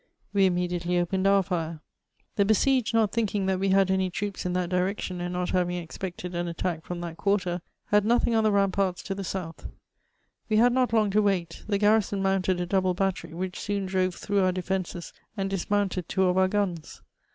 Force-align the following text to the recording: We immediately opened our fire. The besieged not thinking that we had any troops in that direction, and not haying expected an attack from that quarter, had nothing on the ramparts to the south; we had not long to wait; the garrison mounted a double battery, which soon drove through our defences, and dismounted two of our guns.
We 0.33 0.47
immediately 0.47 0.97
opened 0.97 1.27
our 1.27 1.43
fire. 1.43 1.79
The 2.35 2.43
besieged 2.43 2.91
not 2.91 3.11
thinking 3.11 3.45
that 3.45 3.59
we 3.59 3.69
had 3.69 3.91
any 3.91 4.09
troops 4.09 4.47
in 4.47 4.53
that 4.53 4.71
direction, 4.71 5.21
and 5.21 5.31
not 5.33 5.51
haying 5.51 5.69
expected 5.73 6.33
an 6.33 6.47
attack 6.47 6.83
from 6.83 7.01
that 7.01 7.17
quarter, 7.17 7.61
had 7.89 8.03
nothing 8.03 8.33
on 8.33 8.43
the 8.43 8.51
ramparts 8.51 9.03
to 9.03 9.13
the 9.13 9.23
south; 9.23 9.67
we 10.49 10.57
had 10.57 10.73
not 10.73 10.91
long 10.91 11.11
to 11.11 11.21
wait; 11.21 11.63
the 11.67 11.77
garrison 11.77 12.23
mounted 12.23 12.59
a 12.59 12.65
double 12.65 12.95
battery, 12.95 13.35
which 13.35 13.59
soon 13.59 13.85
drove 13.85 14.15
through 14.15 14.39
our 14.41 14.51
defences, 14.51 15.13
and 15.37 15.51
dismounted 15.51 16.09
two 16.09 16.23
of 16.23 16.35
our 16.35 16.47
guns. 16.47 17.03